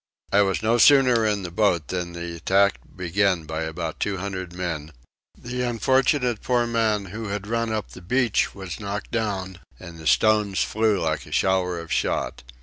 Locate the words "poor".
6.41-6.65